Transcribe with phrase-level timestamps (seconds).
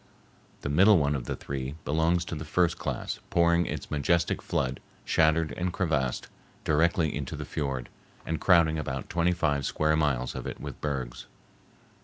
[0.61, 4.79] The middle one of the three belongs to the first class, pouring its majestic flood,
[5.05, 6.27] shattered and crevassed,
[6.63, 7.87] directly into the fiord,
[8.25, 11.27] and crowding about twenty five square miles of it with bergs.